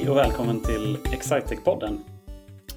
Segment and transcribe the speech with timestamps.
[0.00, 1.98] Hej och välkommen till Excitec-podden.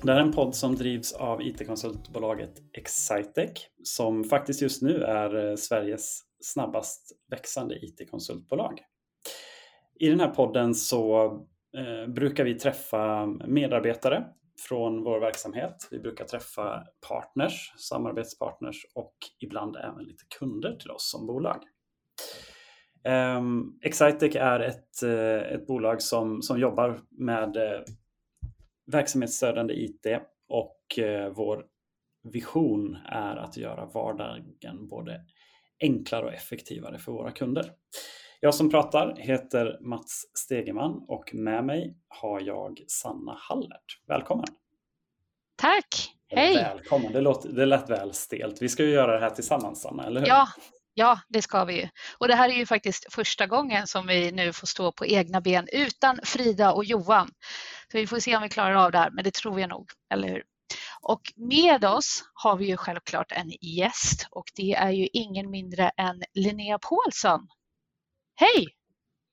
[0.01, 5.49] Det här är en podd som drivs av IT-konsultbolaget Excitec som faktiskt just nu är
[5.49, 8.79] eh, Sveriges snabbast växande IT-konsultbolag.
[9.99, 11.25] I den här podden så
[11.77, 14.25] eh, brukar vi träffa medarbetare
[14.67, 15.87] från vår verksamhet.
[15.91, 21.63] Vi brukar träffa partners, samarbetspartners och ibland även lite kunder till oss som bolag.
[23.05, 27.81] Um, Excitec är ett, uh, ett bolag som, som jobbar med uh,
[28.91, 30.05] verksamhetsstödjande IT
[30.47, 31.65] och uh, vår
[32.23, 35.21] vision är att göra vardagen både
[35.79, 37.71] enklare och effektivare för våra kunder.
[38.39, 44.01] Jag som pratar heter Mats Stegeman och med mig har jag Sanna Hallert.
[44.07, 44.47] Välkommen!
[45.55, 46.11] Tack!
[46.27, 46.55] Hej!
[46.55, 47.11] Välkommen!
[47.13, 48.61] Det, låter, det lät väl stelt.
[48.61, 50.27] Vi ska ju göra det här tillsammans, Sanna, eller hur?
[50.27, 50.47] Ja,
[50.93, 51.89] Ja, det ska vi ju.
[52.17, 55.41] Och det här är ju faktiskt första gången som vi nu får stå på egna
[55.41, 57.27] ben utan Frida och Johan.
[57.91, 59.89] Så vi får se om vi klarar av det här, men det tror jag nog,
[60.13, 60.43] eller hur?
[61.01, 65.91] Och med oss har vi ju självklart en gäst och det är ju ingen mindre
[65.97, 67.47] än Linnea Paulsson.
[68.35, 68.67] Hej!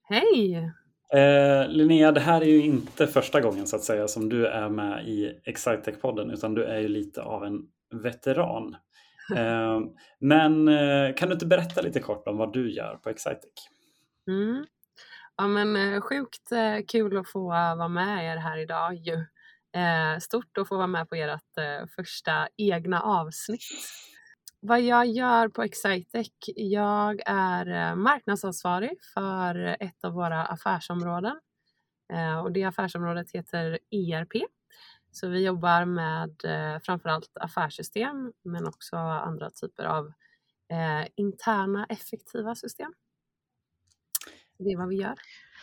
[0.09, 0.73] Hej!
[1.13, 4.69] Eh, Linnea, det här är ju inte första gången så att säga som du är
[4.69, 7.63] med i Excitec-podden utan du är ju lite av en
[8.03, 8.77] veteran.
[9.37, 9.83] Ehm,
[10.19, 13.69] men eh, kan du inte berätta lite kort om vad du gör på Excitec?
[14.29, 14.67] Mm.
[15.37, 19.25] Ja men eh, sjukt eh, kul att få vara med er här idag ju.
[20.21, 23.61] Stort att få vara med på ert första egna avsnitt.
[24.61, 26.31] Vad jag gör på Excitec?
[26.57, 31.41] Jag är marknadsansvarig för ett av våra affärsområden
[32.45, 34.33] och det affärsområdet heter ERP
[35.13, 40.07] så vi jobbar med eh, framförallt affärssystem men också andra typer av
[40.71, 42.93] eh, interna effektiva system.
[44.59, 45.15] Det är vad vi gör.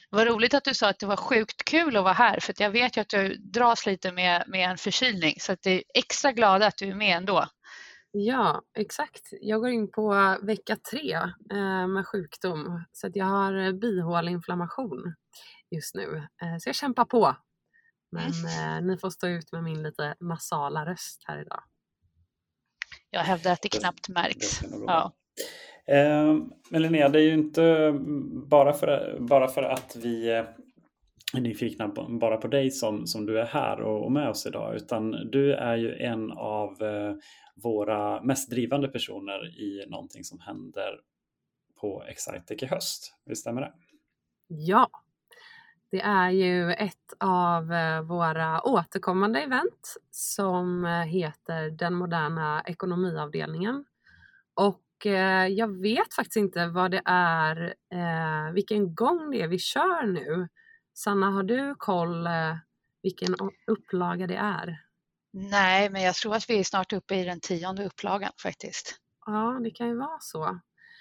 [0.09, 2.71] Vad roligt att du sa att det var sjukt kul att vara här för jag
[2.71, 6.31] vet ju att du dras lite med, med en förkylning så att det är extra
[6.31, 7.45] glad att du är med ändå.
[8.11, 9.29] Ja, exakt.
[9.41, 11.13] Jag går in på vecka tre
[11.51, 15.15] eh, med sjukdom så att jag har bihåleinflammation
[15.71, 16.27] just nu.
[16.59, 17.35] Så jag kämpar på
[18.17, 18.77] men mm.
[18.77, 21.63] eh, ni får stå ut med min lite nasala röst här idag.
[23.09, 24.61] Jag hävdar att det knappt märks.
[24.87, 25.13] Ja.
[25.87, 26.35] Eh,
[26.69, 27.93] men Linnea, det är ju inte
[28.49, 30.55] bara för, bara för att vi är
[31.33, 35.11] nyfikna bara på dig som, som du är här och, och med oss idag, utan
[35.11, 37.15] du är ju en av eh,
[37.55, 40.99] våra mest drivande personer i någonting som händer
[41.81, 43.13] på Excitec i höst.
[43.25, 43.73] Visst stämmer det?
[44.47, 44.89] Ja,
[45.91, 53.85] det är ju ett av eh, våra återkommande event som eh, heter Den moderna ekonomiavdelningen.
[54.53, 57.75] Och eh, jag vet faktiskt inte vad det är,
[58.53, 60.47] vilken gång det är vi kör nu.
[60.93, 62.27] Sanna, har du koll
[63.03, 63.35] vilken
[63.67, 64.81] upplaga det är?
[65.33, 68.95] Nej, men jag tror att vi är snart uppe i den tionde upplagan faktiskt.
[69.25, 70.43] Ja, det kan ju vara så.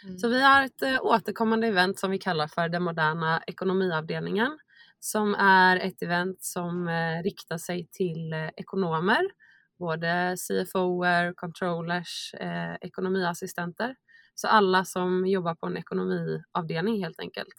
[0.04, 0.18] Mm.
[0.18, 4.58] Så vi har ett återkommande event som vi kallar för den moderna ekonomiavdelningen
[5.00, 9.22] som är ett event som eh, riktar sig till eh, ekonomer,
[9.78, 13.96] både CFOer, controllers, eh, ekonomiassistenter.
[14.34, 17.54] Så alla som jobbar på en ekonomiavdelning helt enkelt.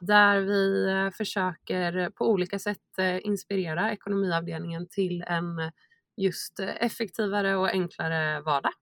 [0.00, 5.72] Där vi eh, försöker på olika sätt eh, inspirera ekonomiavdelningen till en
[6.16, 8.72] just effektivare och enklare vardag.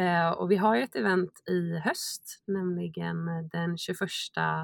[0.00, 3.98] Eh, och vi har ju ett event i höst, nämligen den 21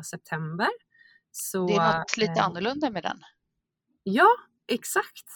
[0.05, 0.69] september
[1.33, 3.23] så, det är något lite eh, annorlunda med den.
[4.03, 4.29] Ja,
[4.69, 5.27] exakt.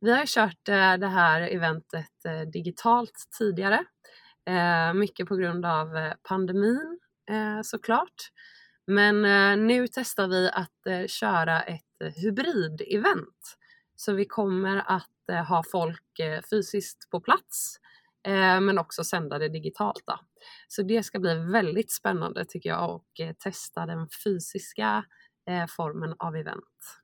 [0.00, 3.84] Vi har kört eh, det här eventet eh, digitalt tidigare.
[4.94, 6.98] Mycket på grund av pandemin
[7.62, 8.30] såklart.
[8.86, 9.22] Men
[9.66, 13.56] nu testar vi att köra ett hybrid-event.
[13.96, 16.20] Så vi kommer att ha folk
[16.50, 17.76] fysiskt på plats
[18.60, 20.02] men också sända det digitalt.
[20.06, 20.18] Då.
[20.68, 25.04] Så det ska bli väldigt spännande tycker jag och testa den fysiska
[25.76, 27.02] formen av event.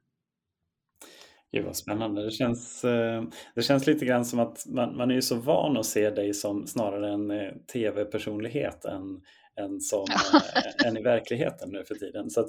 [1.52, 2.24] Gud vad spännande.
[2.24, 3.22] Det känns, eh,
[3.54, 6.34] det känns lite grann som att man, man är ju så van att se dig
[6.34, 9.20] som snarare en eh, tv-personlighet än,
[9.60, 10.06] än, som,
[10.86, 12.30] än i verkligheten nu för tiden.
[12.30, 12.48] Så att,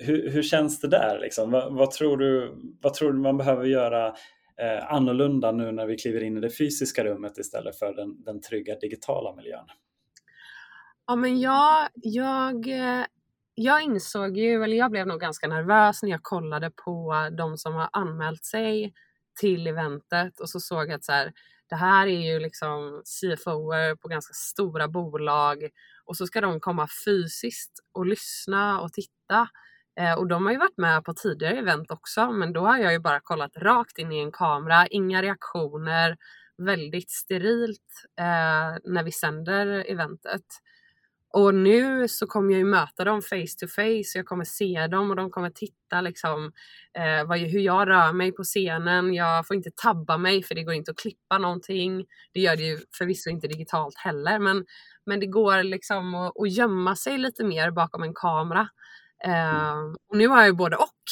[0.00, 1.18] hur, hur känns det där?
[1.20, 1.50] Liksom?
[1.50, 4.06] Vad, vad, tror du, vad tror du man behöver göra
[4.60, 8.40] eh, annorlunda nu när vi kliver in i det fysiska rummet istället för den, den
[8.40, 9.66] trygga digitala miljön?
[11.06, 12.68] Ja, men jag, jag
[13.54, 17.74] jag insåg ju, eller jag blev nog ganska nervös när jag kollade på de som
[17.74, 18.94] har anmält sig
[19.40, 21.32] till eventet och så såg jag att så här,
[21.68, 25.68] det här är ju liksom CFOer på ganska stora bolag
[26.04, 29.48] och så ska de komma fysiskt och lyssna och titta.
[30.00, 32.92] Eh, och de har ju varit med på tidigare event också men då har jag
[32.92, 36.16] ju bara kollat rakt in i en kamera, inga reaktioner,
[36.58, 40.44] väldigt sterilt eh, när vi sänder eventet.
[41.32, 45.10] Och nu så kommer jag ju möta dem face to face, jag kommer se dem
[45.10, 46.52] och de kommer titta liksom
[46.98, 49.14] eh, vad, hur jag rör mig på scenen.
[49.14, 52.04] Jag får inte tabba mig för det går inte att klippa någonting.
[52.32, 54.64] Det gör det ju förvisso inte digitalt heller men,
[55.06, 58.68] men det går liksom att, att gömma sig lite mer bakom en kamera.
[59.24, 61.02] Eh, och nu har jag ju både och.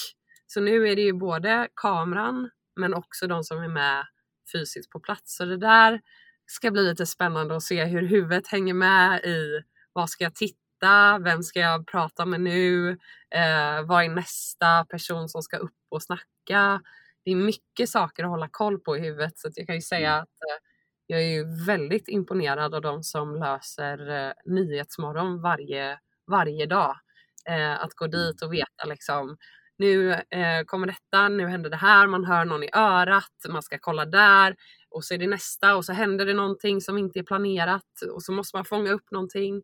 [0.46, 4.04] Så nu är det ju både kameran men också de som är med
[4.52, 5.36] fysiskt på plats.
[5.36, 6.00] Så det där
[6.46, 9.62] ska bli lite spännande att se hur huvudet hänger med i
[9.92, 12.90] vad ska jag titta, vem ska jag prata med nu,
[13.30, 16.82] eh, vad är nästa person som ska upp och snacka.
[17.24, 20.10] Det är mycket saker att hålla koll på i huvudet så jag kan ju säga
[20.10, 20.22] mm.
[20.22, 20.64] att eh,
[21.06, 26.96] jag är ju väldigt imponerad av de som löser eh, Nyhetsmorgon varje, varje dag.
[27.48, 28.16] Eh, att gå mm.
[28.16, 29.36] dit och veta liksom
[29.80, 33.78] nu eh, kommer detta, nu händer det här, man hör någon i örat, man ska
[33.80, 34.56] kolla där
[34.90, 38.22] och så är det nästa och så händer det någonting som inte är planerat och
[38.22, 39.54] så måste man fånga upp någonting.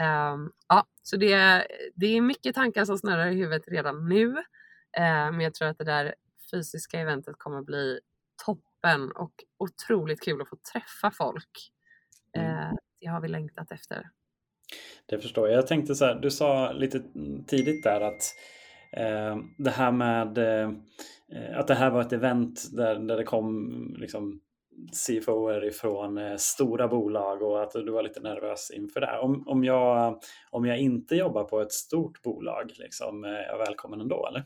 [0.00, 4.26] Um, ja, så det, det är mycket tankar som snurrar i huvudet redan nu.
[4.28, 6.14] Uh, men jag tror att det där
[6.50, 8.00] fysiska eventet kommer bli
[8.46, 11.72] toppen och otroligt kul att få träffa folk.
[12.38, 14.10] Uh, det har vi längtat efter.
[15.06, 15.56] Det förstår jag.
[15.56, 17.02] Jag tänkte så här, du sa lite
[17.46, 18.22] tidigt där att
[18.92, 20.70] eh, det här med eh,
[21.54, 24.40] att det här var ett event där, där det kom liksom
[24.92, 29.18] CFOer ifrån eh, stora bolag och att du var lite nervös inför det.
[29.18, 30.20] Om, om, jag,
[30.50, 34.44] om jag inte jobbar på ett stort bolag, liksom, eh, är jag välkommen ändå eller?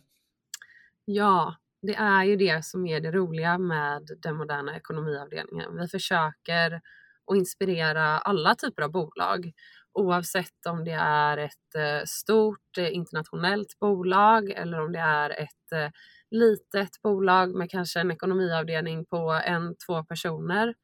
[1.04, 5.76] Ja, det är ju det som är det roliga med den moderna ekonomiavdelningen.
[5.76, 6.80] Vi försöker
[7.26, 9.52] att inspirera alla typer av bolag
[9.92, 15.92] oavsett om det är ett eh, stort internationellt bolag eller om det är ett
[16.30, 20.74] litet bolag med kanske en ekonomiavdelning på en, två personer.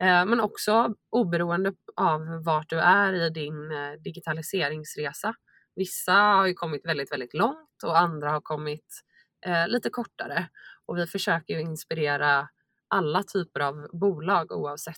[0.00, 5.34] Eh, men också oberoende av vart du är i din eh, digitaliseringsresa.
[5.76, 9.00] Vissa har ju kommit väldigt, väldigt långt och andra har kommit
[9.46, 10.48] eh, lite kortare.
[10.86, 12.48] Och vi försöker ju inspirera
[12.88, 14.96] alla typer av bolag oavsett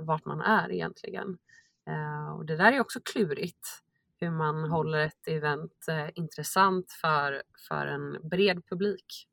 [0.00, 1.38] vart man är egentligen.
[2.36, 3.68] Och det där är också klurigt,
[4.20, 4.70] hur man mm.
[4.70, 9.26] håller ett event eh, intressant för, för en bred publik.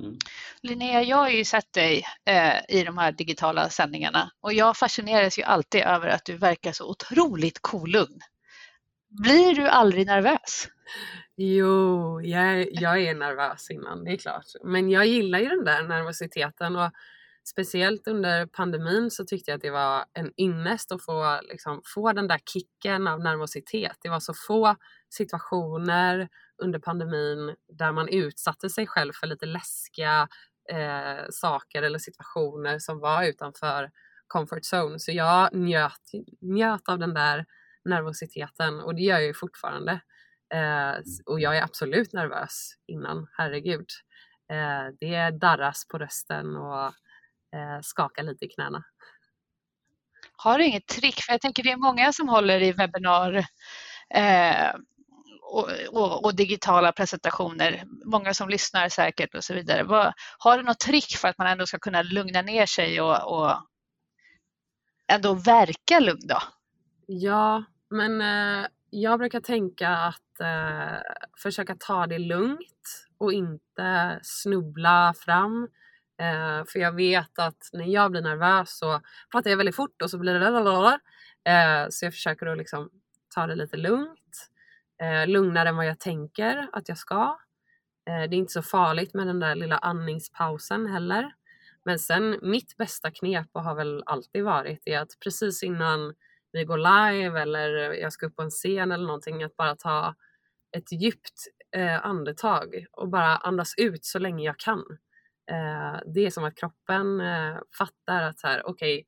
[0.00, 0.16] Mm.
[0.62, 5.38] Linnea, jag har ju sett dig eh, i de här digitala sändningarna och jag fascineras
[5.38, 8.20] ju alltid över att du verkar så otroligt kolugn.
[9.08, 10.68] Blir du aldrig nervös?
[11.36, 14.46] Jo, jag, jag är nervös innan, det är klart.
[14.64, 16.90] Men jag gillar ju den där nervositeten och
[17.50, 22.12] speciellt under pandemin så tyckte jag att det var en ynnest att få, liksom, få
[22.12, 23.96] den där kicken av nervositet.
[24.02, 24.76] Det var så få
[25.08, 26.28] situationer
[26.62, 30.28] under pandemin där man utsatte sig själv för lite läskiga
[30.72, 33.90] eh, saker eller situationer som var utanför
[34.26, 34.98] comfort zone.
[34.98, 36.10] Så jag njöt,
[36.40, 37.46] njöt av den där
[37.84, 40.00] nervositeten och det gör jag ju fortfarande.
[40.54, 40.94] Eh,
[41.26, 43.86] och jag är absolut nervös innan, herregud.
[44.50, 46.92] Eh, det darras på rösten och
[47.82, 48.84] skaka lite i knäna.
[50.36, 51.20] Har du inget trick?
[51.20, 53.44] För jag tänker det är många som håller i webbinar
[54.14, 54.70] eh,
[55.42, 57.84] och, och, och, digitala presentationer.
[58.04, 59.82] Många som lyssnar säkert och så vidare.
[59.82, 63.38] Vad, har du något trick för att man ändå ska kunna lugna ner sig och,
[63.38, 63.56] och
[65.12, 66.38] ändå verka lugn då?
[67.06, 71.00] Ja, men eh, jag brukar tänka att eh,
[71.42, 75.68] försöka ta det lugnt och inte snubbla fram
[76.18, 79.00] Eh, för jag vet att när jag blir nervös så
[79.32, 80.98] pratar jag väldigt fort och så blir det
[81.52, 82.90] eh, Så jag försöker att liksom
[83.34, 84.50] ta det lite lugnt.
[85.02, 87.38] Eh, lugnare än vad jag tänker att jag ska.
[88.08, 91.32] Eh, det är inte så farligt med den där lilla andningspausen heller.
[91.84, 96.14] Men sen mitt bästa knep och har väl alltid varit är att precis innan
[96.52, 100.14] vi går live eller jag ska upp på en scen eller någonting att bara ta
[100.76, 101.34] ett djupt
[101.76, 104.84] eh, andetag och bara andas ut så länge jag kan.
[105.50, 109.04] Eh, det är som att kroppen eh, fattar att så här, okay,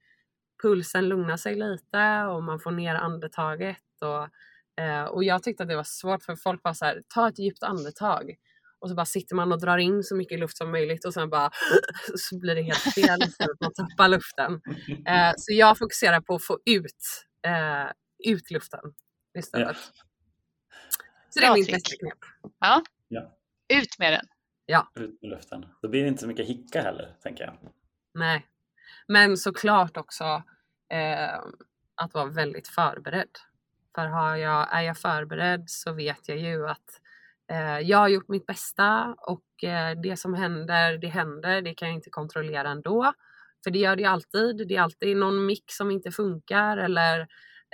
[0.62, 3.82] pulsen lugnar sig lite och man får ner andetaget.
[4.00, 7.28] Och, eh, och jag tyckte att det var svårt för folk var så här, ta
[7.28, 8.34] ett djupt andetag.
[8.78, 11.30] Och så bara sitter man och drar in så mycket luft som möjligt och sen
[11.30, 11.50] bara
[12.16, 14.60] så blir det helt fel för att man tappar luften.
[15.36, 17.26] så jag fokuserar på att få ut,
[18.24, 18.80] ut luften
[19.38, 19.76] istället.
[19.76, 20.04] Ja.
[21.30, 22.18] Så det är mitt bästa knep.
[22.60, 22.82] Ja.
[23.08, 23.36] ja.
[23.68, 24.26] Ut med den.
[24.70, 24.90] Ja.
[24.94, 25.66] Ut med luften.
[25.82, 27.54] Då blir det inte så mycket hicka heller, tänker jag.
[28.14, 28.46] Nej.
[29.08, 30.24] Men såklart också
[30.92, 31.38] eh,
[31.94, 33.38] att vara väldigt förberedd.
[33.94, 37.00] För har jag, är jag förberedd så vet jag ju att
[37.50, 41.62] eh, jag har gjort mitt bästa och eh, det som händer, det händer.
[41.62, 43.12] Det kan jag inte kontrollera ändå.
[43.64, 44.68] För det gör det alltid.
[44.68, 47.20] Det är alltid någon mick som inte funkar eller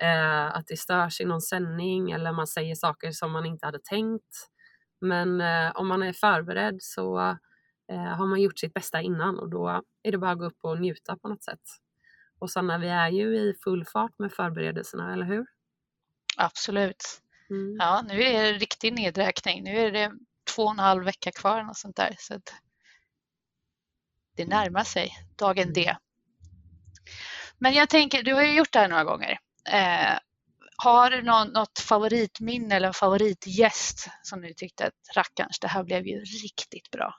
[0.02, 3.78] eh, att det störs i någon sändning eller man säger saker som man inte hade
[3.78, 4.50] tänkt.
[5.08, 7.18] Men eh, om man är förberedd så
[7.92, 10.58] eh, har man gjort sitt bästa innan och då är det bara att gå upp
[10.60, 11.60] och njuta på något sätt.
[12.38, 15.46] Och Sanna, vi är ju i full fart med förberedelserna, eller hur?
[16.36, 17.22] Absolut.
[17.50, 17.76] Mm.
[17.78, 19.64] Ja, nu är det riktig nedräkning.
[19.64, 20.12] Nu är det
[20.54, 22.14] två och en halv vecka kvar och sånt där.
[22.18, 22.40] Så
[24.36, 25.84] det närmar sig dagen D.
[25.84, 25.96] Mm.
[27.58, 29.38] Men jag tänker, du har ju gjort det här några gånger.
[29.72, 30.18] Eh,
[30.78, 35.85] har du någon, något favoritminne eller en favoritgäst som du tyckte att rackarns, det här
[35.85, 37.14] blev ju riktigt bra?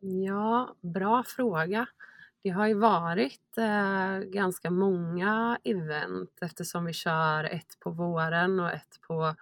[0.00, 1.86] Ja, bra fråga.
[2.42, 8.70] Det har ju varit eh, ganska många event eftersom vi kör ett på våren och
[8.70, 9.34] ett på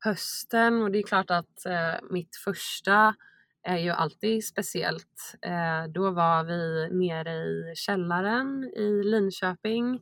[0.00, 3.14] hösten och det är klart att eh, mitt första
[3.62, 5.34] är ju alltid speciellt.
[5.42, 10.00] Eh, då var vi nere i källaren i Linköping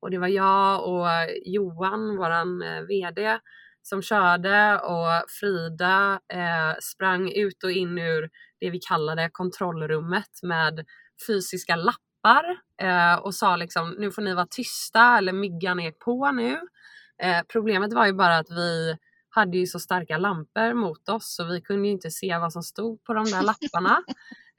[0.00, 1.08] och det var jag och
[1.44, 3.38] Johan, våran eh, VD,
[3.82, 10.86] som körde och Frida eh, sprang ut och in ur det vi kallade kontrollrummet med
[11.26, 12.58] fysiska lappar
[13.22, 16.60] och sa liksom nu får ni vara tysta eller myggan är på nu.
[17.52, 18.96] Problemet var ju bara att vi
[19.30, 23.04] hade ju så starka lampor mot oss så vi kunde inte se vad som stod
[23.04, 24.02] på de där lapparna.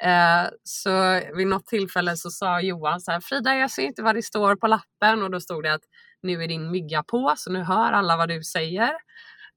[0.04, 4.16] Eh, så vid något tillfälle så sa Johan så här, Frida jag ser inte vad
[4.16, 5.82] det står på lappen och då stod det att
[6.22, 8.92] nu är din mygga på så nu hör alla vad du säger.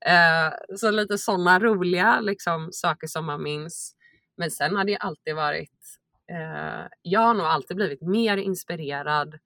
[0.06, 3.94] Eh, så lite sådana roliga liksom, saker som man minns.
[4.36, 5.98] Men sen har det alltid varit,
[6.30, 9.38] eh, jag har nog alltid blivit mer inspirerad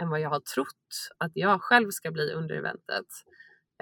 [0.00, 3.06] än vad jag har trott att jag själv ska bli under eventet.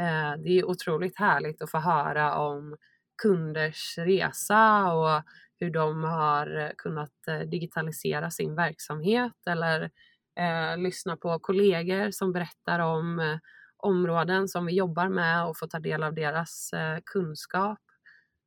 [0.00, 2.76] Eh, det är otroligt härligt att få höra om
[3.22, 5.22] kunders resa och
[5.60, 9.90] hur de har kunnat eh, digitalisera sin verksamhet eller
[10.40, 13.38] eh, lyssna på kollegor som berättar om eh,
[13.76, 17.78] områden som vi jobbar med och få ta del av deras eh, kunskap.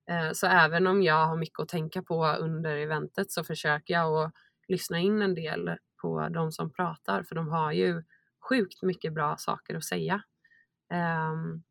[0.09, 4.17] Eh, så även om jag har mycket att tänka på under eventet så försöker jag
[4.25, 4.33] att
[4.67, 8.03] lyssna in en del på de som pratar för de har ju
[8.49, 10.23] sjukt mycket bra saker att säga.
[10.93, 11.63] Um,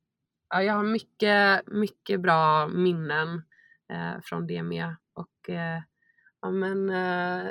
[0.50, 3.42] ja, jag har mycket, mycket bra minnen
[3.92, 4.96] uh, från det med.
[5.14, 5.82] Och uh,
[6.40, 6.90] ja men...
[6.90, 7.50] Uh,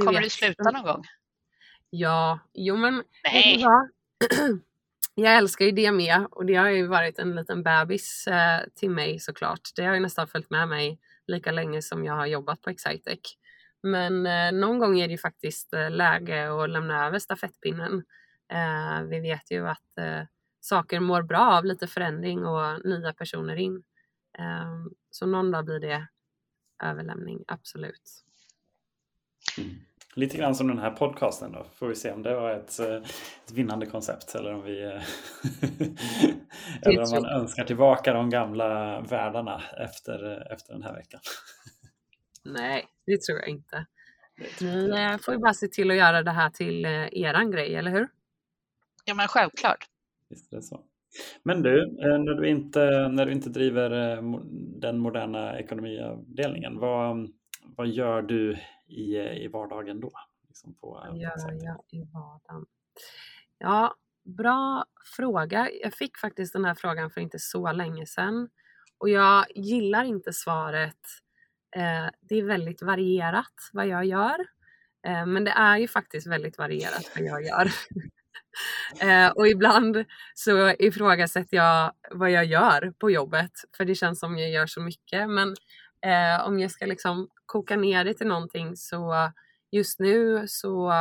[0.00, 1.04] Kommer vet, du sluta någon gång?
[1.90, 3.02] Ja, jo men...
[3.24, 3.64] Nej!
[5.14, 8.28] jag älskar ju det med och det har ju varit en liten bebis
[8.74, 9.60] till mig såklart.
[9.76, 13.36] Det har ju nästan följt med mig lika länge som jag har jobbat på Excitec.
[13.82, 14.22] Men
[14.60, 18.04] någon gång är det ju faktiskt läge att lämna över stafettpinnen.
[19.10, 19.98] vi vet ju att
[20.64, 23.82] saker mår bra av lite förändring och nya personer in.
[24.38, 26.06] Ehm, så någon dag blir det
[26.82, 28.24] överlämning, absolut.
[29.58, 29.70] Mm.
[30.14, 32.94] Lite grann som den här podcasten då, får vi se om det var ett, eh,
[33.44, 34.90] ett vinnande koncept eller om vi eh,
[36.82, 41.20] eller om man önskar tillbaka de gamla världarna efter, efter den här veckan.
[42.42, 43.86] Nej, det tror jag inte.
[44.60, 47.90] Ni eh, får ju bara se till att göra det här till eran grej, eller
[47.90, 48.08] hur?
[49.04, 49.88] Ja, men självklart.
[50.28, 50.84] Visst är det så.
[51.42, 54.22] Men du, eh, när du inte, när du inte driver eh,
[54.80, 57.28] den moderna ekonomiavdelningen, vad,
[57.76, 60.12] vad gör du i, i vardagen då?
[60.48, 61.32] Liksom på, vad gör
[61.64, 62.66] jag i vardagen?
[63.58, 64.84] Ja, bra
[65.16, 65.68] fråga.
[65.82, 68.48] Jag fick faktiskt den här frågan för inte så länge sedan
[68.98, 70.98] och jag gillar inte svaret.
[71.76, 74.46] Eh, det är väldigt varierat vad jag gör.
[75.26, 77.68] Men det är ju faktiskt väldigt varierat vad jag gör.
[79.00, 84.38] Eh, och ibland så ifrågasätter jag vad jag gör på jobbet för det känns som
[84.38, 85.30] jag gör så mycket.
[85.30, 85.48] Men
[86.06, 89.32] eh, om jag ska liksom koka ner det till någonting så
[89.70, 90.92] just nu så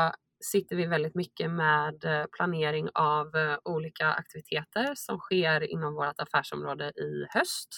[0.44, 6.20] sitter vi väldigt mycket med eh, planering av eh, olika aktiviteter som sker inom vårt
[6.20, 7.70] affärsområde i höst.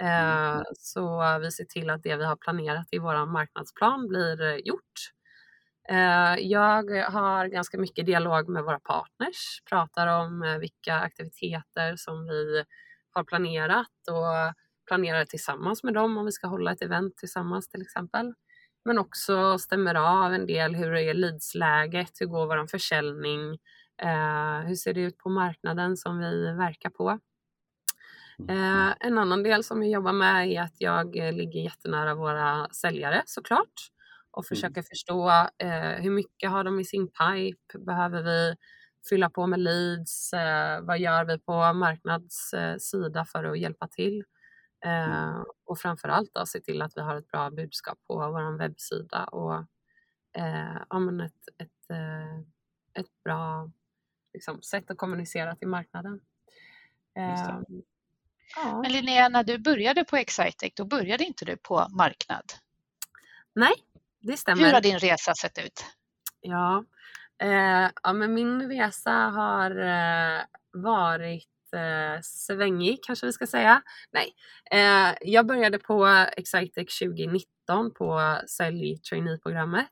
[0.00, 0.64] Eh, mm.
[0.78, 5.12] Så vi ser till att det vi har planerat i vår marknadsplan blir gjort.
[5.90, 12.26] Eh, jag har ganska mycket dialog med våra partners, pratar om eh, vilka aktiviteter som
[12.26, 12.64] vi
[13.10, 14.54] har planerat och
[14.86, 18.34] planerar tillsammans med dem om vi ska hålla ett event tillsammans till exempel.
[18.84, 23.58] Men också stämmer av en del hur är leadsläget, hur går vår försäljning,
[24.02, 27.18] eh, hur ser det ut på marknaden som vi verkar på.
[28.48, 28.94] Mm.
[29.00, 33.90] en annan del som jag jobbar med är att jag ligger jättenära våra säljare såklart
[34.38, 34.48] och mm.
[34.48, 34.84] försöka mm.
[34.84, 37.78] förstå eh, hur mycket har de i sin pipe?
[37.78, 38.56] Behöver vi
[39.08, 44.24] fylla på med leads, eh, vad gör vi på marknadssida för att hjälpa till?
[44.84, 45.44] Mm.
[45.64, 49.64] Och framförallt då se till att vi har ett bra budskap på vår webbsida och
[50.90, 51.90] ja, men ett, ett,
[52.94, 53.70] ett bra
[54.32, 56.20] liksom, sätt att kommunicera till marknaden.
[57.14, 57.62] Ja.
[58.82, 62.44] Men Linnea, när du började på Excitec, då började inte du på marknad?
[63.58, 63.74] Nej,
[64.30, 64.64] det stämmer.
[64.64, 65.84] Hur har din resa sett ut?
[66.40, 66.84] Ja,
[67.42, 70.40] eh, ja men min resa har eh,
[70.72, 73.82] varit eh, svängig kanske vi ska säga.
[74.10, 74.34] Nej,
[74.70, 76.06] eh, jag började på
[76.36, 79.86] Excitec 2019 på sälj traineeprogrammet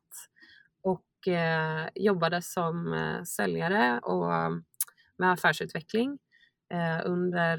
[0.82, 4.52] och eh, jobbade som eh, säljare och
[5.18, 6.18] med affärsutveckling
[7.04, 7.58] under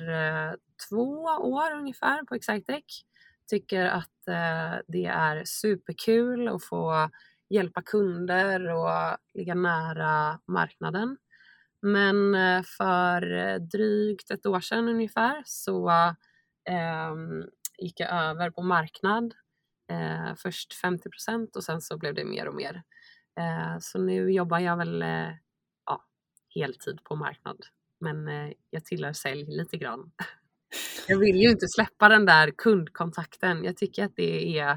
[0.89, 3.03] två år ungefär på Excitec.
[3.47, 7.09] Tycker att eh, det är superkul att få
[7.49, 11.17] hjälpa kunder och ligga nära marknaden.
[11.81, 13.21] Men eh, för
[13.59, 15.89] drygt ett år sedan ungefär så
[16.69, 17.15] eh,
[17.77, 19.33] gick jag över på marknad.
[19.91, 22.83] Eh, först 50 procent och sen så blev det mer och mer.
[23.39, 25.29] Eh, så nu jobbar jag väl eh,
[25.85, 26.05] ja,
[26.55, 27.65] heltid på marknad.
[27.99, 30.11] Men eh, jag tillhör sälj lite grann.
[31.07, 33.63] Jag vill ju inte släppa den där kundkontakten.
[33.63, 34.71] Jag tycker att det är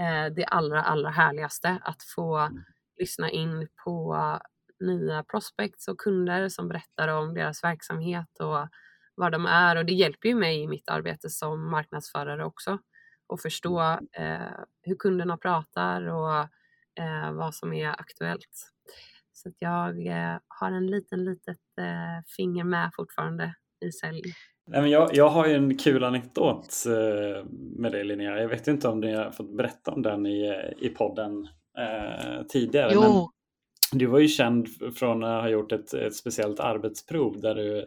[0.00, 2.62] eh, det allra, allra härligaste att få mm.
[2.98, 4.16] lyssna in på
[4.80, 8.68] nya prospects och kunder som berättar om deras verksamhet och
[9.14, 12.78] vad de är och det hjälper ju mig i mitt arbete som marknadsförare också
[13.32, 14.06] att förstå mm.
[14.12, 14.50] eh,
[14.82, 16.40] hur kunderna pratar och
[17.00, 18.72] eh, vad som är aktuellt.
[19.32, 24.22] Så jag eh, har en liten litet eh, finger med fortfarande i sälj.
[24.70, 27.44] Nej, men jag, jag har ju en kul anekdot eh,
[27.76, 28.40] med dig Linnea.
[28.40, 31.48] Jag vet inte om ni har fått berätta om den i, i podden
[31.78, 32.90] eh, tidigare.
[32.94, 33.00] Jo.
[33.00, 37.78] Men du var ju känd från att ha gjort ett, ett speciellt arbetsprov där du,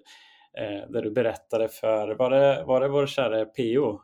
[0.57, 3.99] eh, där du berättade för, var det, var det vår kära PO?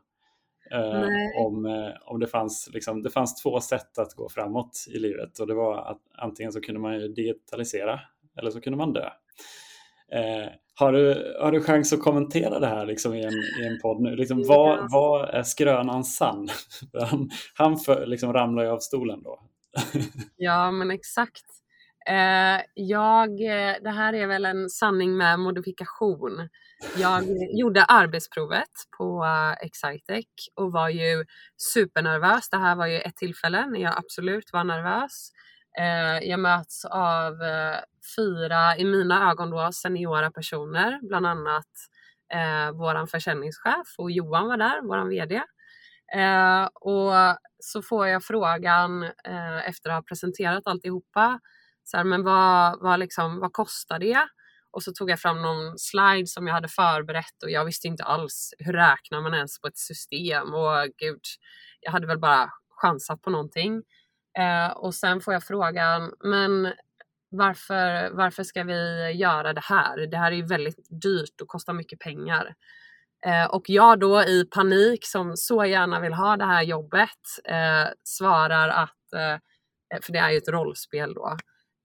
[0.71, 4.99] Eh, om, eh, om det fanns, liksom, det fanns två sätt att gå framåt i
[4.99, 7.99] livet och det var att antingen så kunde man digitalisera
[8.37, 9.09] eller så kunde man dö.
[10.11, 13.79] Eh, har, du, har du chans att kommentera det här liksom i, en, i en
[13.81, 14.15] podd nu?
[14.15, 16.49] Liksom, vad, vad är skrönan sann?
[17.09, 19.39] han han för, liksom ramlar ju av stolen då.
[20.37, 21.45] ja, men exakt.
[22.09, 26.49] Eh, jag, eh, det här är väl en sanning med modifikation.
[26.97, 27.23] Jag
[27.59, 31.25] gjorde arbetsprovet på eh, Excitec och var ju
[31.57, 32.49] supernervös.
[32.49, 35.31] Det här var ju ett tillfälle när jag absolut var nervös.
[35.79, 37.79] Eh, jag möts av eh,
[38.15, 41.67] fyra, i mina ögon då, seniora personer, bland annat
[42.33, 45.35] eh, våran försäljningschef och Johan var där, våran VD.
[46.15, 47.13] Eh, och
[47.59, 51.39] så får jag frågan eh, efter att ha presenterat alltihopa,
[51.83, 54.27] så här, men vad, vad, liksom, vad kostar det?
[54.71, 58.03] Och så tog jag fram någon slide som jag hade förberett och jag visste inte
[58.03, 61.21] alls hur räknar man ens på ett system och gud,
[61.81, 62.49] jag hade väl bara
[62.81, 63.83] chansat på någonting.
[64.37, 66.73] Eh, och sen får jag frågan, men
[67.29, 70.07] varför, varför ska vi göra det här?
[70.07, 72.55] Det här är ju väldigt dyrt och kostar mycket pengar.
[73.25, 77.09] Eh, och jag då i panik som så gärna vill ha det här jobbet
[77.45, 81.37] eh, svarar att, eh, för det är ju ett rollspel då,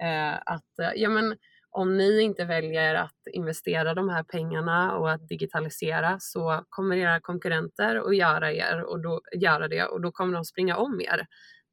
[0.02, 1.36] eh, att eh, ja men
[1.70, 7.20] om ni inte väljer att investera de här pengarna och att digitalisera så kommer era
[7.20, 11.26] konkurrenter att göra, er och då, göra det och då kommer de springa om er.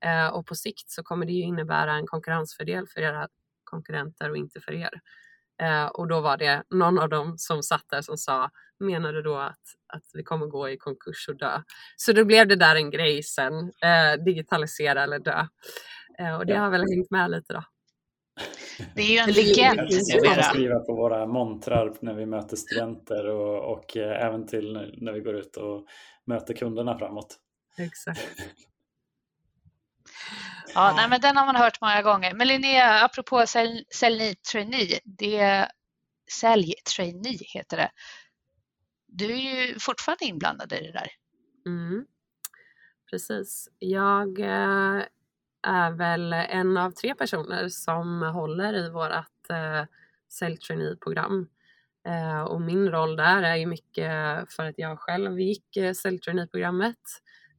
[0.06, 3.28] Eh, och på sikt så kommer det ju innebära en konkurrensfördel för era
[3.64, 5.02] konkurrenter och inte för er.
[5.62, 9.22] Eh, och då var det någon av dem som satt där som sa, menar du
[9.22, 9.60] då att,
[9.94, 11.62] att vi kommer gå i konkurs och dö?
[11.98, 15.48] Så då blev det där en grej sen, eh, digitalisera eller dö.
[16.20, 16.60] Eh, och det ja.
[16.60, 17.64] har väl hängt med lite då.
[18.96, 20.36] Det är ju en legend numera.
[20.36, 25.12] Vi skriva på våra montrar när vi möter studenter och, och eh, även till när
[25.12, 25.86] vi går ut och
[26.26, 27.38] möter kunderna framåt.
[27.78, 28.20] Exakt.
[30.76, 32.34] Ja, nej, men den har man hört många gånger.
[32.34, 35.68] Men Linnea, apropå sälj, sälj trainee, det
[36.32, 37.92] sälj trainee heter det.
[39.08, 41.08] Du är ju fortfarande inblandad i det där.
[41.66, 42.06] Mm.
[43.12, 43.70] Precis.
[43.80, 45.04] Jag eh,
[45.64, 49.86] är väl en av tre personer som håller i vårt eh,
[50.30, 51.48] sälj trainee-program.
[52.08, 54.12] Eh, och min roll där är ju mycket
[54.54, 57.00] för att jag själv gick eh, sälj trainee-programmet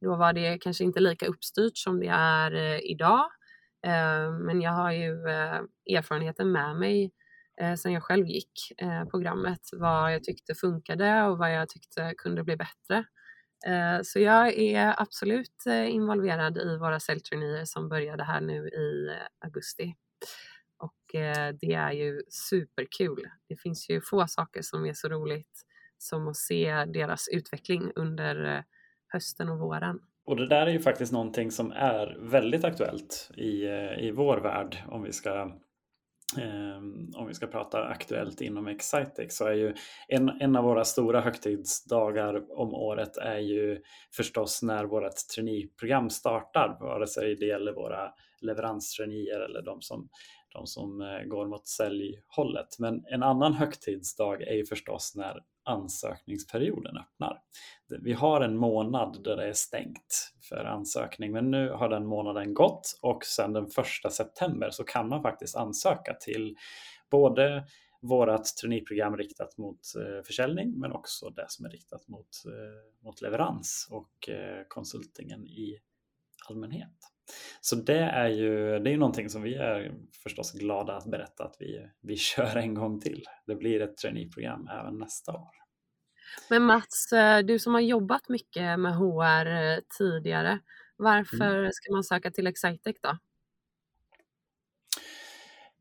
[0.01, 3.25] då var det kanske inte lika uppstyrt som det är eh, idag.
[3.85, 5.61] Eh, men jag har ju eh,
[5.97, 7.11] erfarenheten med mig
[7.77, 8.51] sen jag själv gick
[9.11, 13.05] programmet, vad jag tyckte funkade och vad jag tyckte kunde bli bättre.
[14.03, 19.11] Så jag är absolut involverad i våra säljturnéer som började här nu i
[19.45, 19.95] augusti.
[20.77, 20.99] Och
[21.61, 23.27] det är ju superkul.
[23.49, 25.61] Det finns ju få saker som är så roligt
[25.97, 28.63] som att se deras utveckling under
[29.11, 29.99] hösten och våren.
[30.25, 34.37] Och det där är ju faktiskt någonting som är väldigt aktuellt i, eh, i vår
[34.37, 35.51] värld om vi ska
[36.37, 39.75] ehm, om vi ska prata aktuellt inom Excitex så är ju
[40.07, 43.81] en, en av våra stora högtidsdagar om året är ju
[44.15, 50.09] förstås när vårt traineeprogram startar, vare sig det gäller våra leveranstraineer eller de som,
[50.53, 52.79] de som eh, går mot säljhållet.
[52.79, 57.41] Men en annan högtidsdag är ju förstås när ansökningsperioden öppnar.
[58.01, 62.53] Vi har en månad där det är stängt för ansökning, men nu har den månaden
[62.53, 66.57] gått och sedan den första september så kan man faktiskt ansöka till
[67.11, 67.65] både
[68.01, 73.21] vårt traineeprogram riktat mot eh, försäljning men också det som är riktat mot, eh, mot
[73.21, 75.79] leverans och eh, konsultingen i
[76.49, 77.10] allmänhet.
[77.61, 79.91] Så det är ju det är någonting som vi är
[80.23, 83.23] förstås glada att berätta att vi, vi kör en gång till.
[83.47, 85.61] Det blir ett traineeprogram även nästa år.
[86.49, 90.59] Men Mats, eh, du som har jobbat mycket med HR eh, tidigare,
[90.97, 91.71] varför mm.
[91.71, 93.17] ska man söka till Excitec då?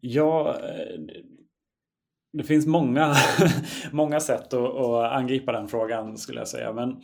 [0.00, 1.00] Ja, eh,
[2.32, 3.14] det finns många,
[3.92, 6.72] många sätt att, att, angripa den frågan skulle jag säga.
[6.72, 7.02] Men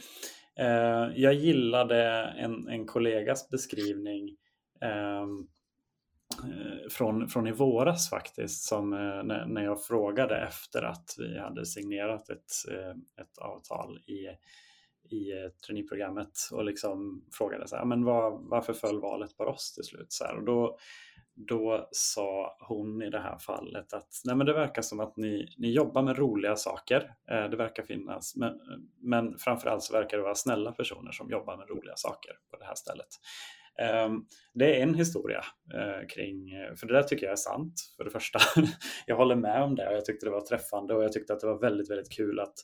[0.58, 2.04] Eh, jag gillade
[2.38, 4.36] en, en kollegas beskrivning
[4.80, 5.48] ehm,
[6.44, 11.38] eh, från, från i våras faktiskt, som, eh, när, när jag frågade efter att vi
[11.38, 14.28] hade signerat ett, eh, ett avtal i,
[15.16, 19.74] i eh, traineeprogrammet och liksom frågade så här, men var, varför föll valet på oss
[19.74, 20.12] till slut?
[20.12, 20.78] Så här, och då,
[21.36, 25.54] då sa hon i det här fallet att Nej, men det verkar som att ni,
[25.58, 27.14] ni jobbar med roliga saker.
[27.30, 28.60] Eh, det verkar finnas, men,
[29.00, 32.64] men framförallt så verkar det vara snälla personer som jobbar med roliga saker på det
[32.64, 33.08] här stället.
[33.80, 34.10] Eh,
[34.54, 35.44] det är en historia
[35.74, 38.38] eh, kring, eh, för det där tycker jag är sant för det första.
[39.06, 41.40] jag håller med om det och jag tyckte det var träffande och jag tyckte att
[41.40, 42.54] det var väldigt, väldigt kul att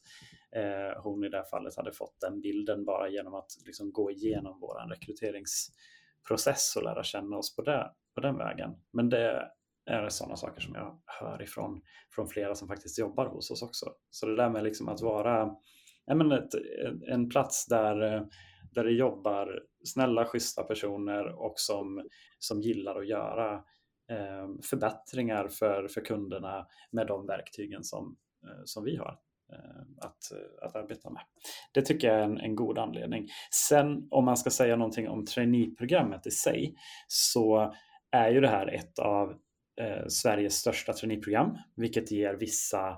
[0.56, 4.10] eh, hon i det här fallet hade fått den bilden bara genom att liksom gå
[4.10, 8.70] igenom våran rekryteringsprocess och lära känna oss på det på den vägen.
[8.92, 9.48] Men det
[9.86, 11.82] är sådana saker som jag hör ifrån
[12.14, 13.86] från flera som faktiskt jobbar hos oss också.
[14.10, 15.50] Så det där med liksom att vara
[16.06, 16.54] ja, ett,
[17.08, 17.96] en plats där,
[18.72, 23.54] där det jobbar snälla, schyssta personer och som, som gillar att göra
[24.10, 29.18] eh, förbättringar för, för kunderna med de verktygen som, eh, som vi har
[29.52, 31.22] eh, att, att arbeta med.
[31.72, 33.28] Det tycker jag är en, en god anledning.
[33.70, 36.74] Sen om man ska säga någonting om traineeprogrammet i sig
[37.08, 37.74] så
[38.12, 39.30] är ju det här ett av
[39.80, 42.88] eh, Sveriges största traineeprogram, vilket ger vissa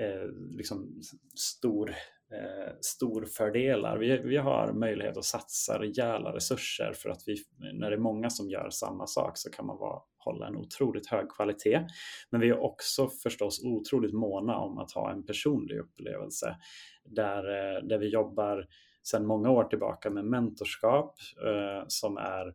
[0.00, 1.00] eh, liksom
[1.34, 1.90] stor,
[2.32, 3.98] eh, storfördelar.
[3.98, 7.36] Vi, vi har möjlighet att satsa rejäla resurser för att vi,
[7.74, 11.06] när det är många som gör samma sak så kan man vara, hålla en otroligt
[11.06, 11.86] hög kvalitet.
[12.30, 16.56] Men vi är också förstås otroligt måna om att ha en personlig upplevelse
[17.04, 18.66] där, eh, där vi jobbar
[19.02, 21.14] sedan många år tillbaka med mentorskap
[21.46, 22.54] eh, som är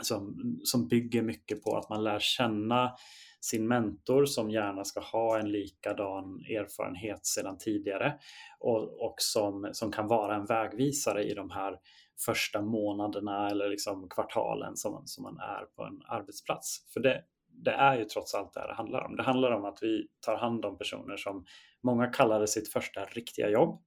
[0.00, 2.92] som, som bygger mycket på att man lär känna
[3.40, 8.18] sin mentor som gärna ska ha en likadan erfarenhet sedan tidigare
[8.60, 11.78] och, och som, som kan vara en vägvisare i de här
[12.26, 16.92] första månaderna eller liksom kvartalen som, som man är på en arbetsplats.
[16.92, 19.16] För det, det är ju trots allt det här det handlar om.
[19.16, 21.44] Det handlar om att vi tar hand om personer som
[21.82, 23.82] många kallade sitt första riktiga jobb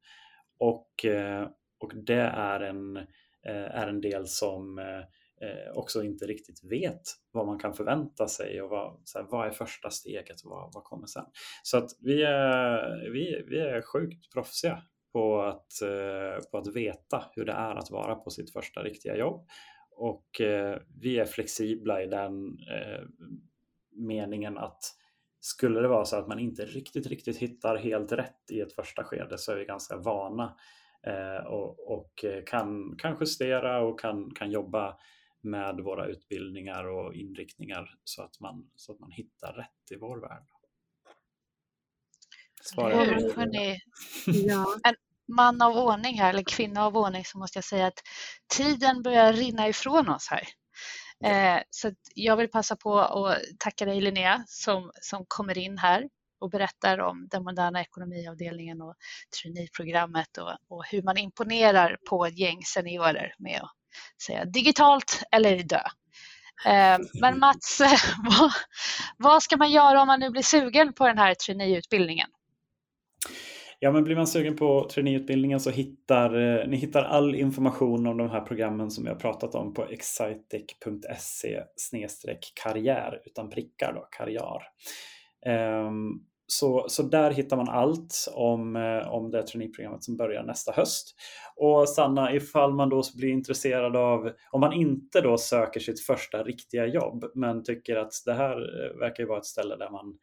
[0.59, 1.47] och, eh,
[1.79, 2.97] och det är en,
[3.47, 5.03] eh, är en del som eh,
[5.43, 7.01] eh, också inte riktigt vet
[7.31, 10.73] vad man kan förvänta sig och vad, så här, vad är första steget och vad,
[10.73, 11.25] vad kommer sen.
[11.63, 17.25] Så att vi är, vi, vi är sjukt proffsiga på att, eh, på att veta
[17.35, 19.47] hur det är att vara på sitt första riktiga jobb.
[19.91, 23.03] Och eh, vi är flexibla i den eh,
[23.91, 24.83] meningen att
[25.39, 29.03] skulle det vara så att man inte riktigt, riktigt hittar helt rätt i ett första
[29.03, 30.55] skede så är vi ganska vana
[31.07, 34.97] eh, och, och, eh, kan, kan justera och kan, kan jobba
[35.43, 40.17] med våra utbildningar och inriktningar så att man, så att man hittar rätt i vår
[40.17, 40.43] värld.
[42.77, 43.79] Hur, hörni,
[44.25, 44.79] ja.
[44.83, 44.95] En
[45.27, 47.99] man av ordning här, eller kvinna av ordning, så måste jag säga att
[48.57, 50.47] tiden börjar rinna ifrån oss här.
[51.23, 56.09] Eh, så jag vill passa på att tacka dig Linnea som, som kommer in här
[56.39, 58.95] och berättar om den moderna ekonomiavdelningen och
[59.41, 63.71] traineeprogrammet och, och hur man imponerar på ett gäng seniorer med att
[64.25, 65.81] säga digitalt eller dö.
[66.65, 67.99] Eh, men Mats, eh,
[68.39, 68.51] vad,
[69.17, 72.27] vad ska man göra om man nu blir sugen på den här traineeutbildningen?
[73.79, 78.17] Ja, men blir man sugen på traineeutbildningen så hittar eh, ni hittar all information om
[78.17, 81.63] de här programmen som jag pratat om på excitec.se
[82.63, 84.61] karriär utan prickar då, karriär.
[85.85, 90.71] Um, så, så där hittar man allt om, eh, om det traineeprogrammet som börjar nästa
[90.71, 91.15] höst.
[91.55, 96.43] Och Sanna, ifall man då blir intresserad av, om man inte då söker sitt första
[96.43, 100.17] riktiga jobb, men tycker att det här eh, verkar ju vara ett ställe där man,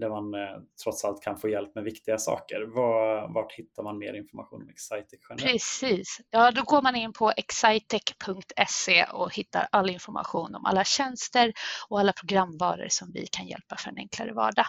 [0.00, 2.62] där man eh, trots allt kan få hjälp med viktiga saker.
[2.74, 5.52] Var, vart hittar man mer information om Excitec generellt?
[5.52, 11.52] Precis, ja då går man in på excitec.se och hittar all information om alla tjänster
[11.88, 14.66] och alla programvaror som vi kan hjälpa för en enklare vardag.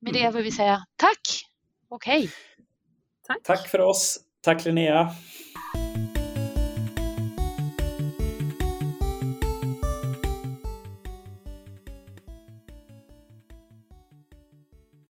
[0.00, 0.34] Med det mm.
[0.34, 1.44] vill vi säga tack
[1.88, 2.30] och hej.
[3.26, 3.42] Tack.
[3.42, 4.18] tack för oss.
[4.40, 5.14] Tack Linnea.